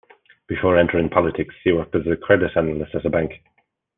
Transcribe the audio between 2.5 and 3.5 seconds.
analyst at a bank.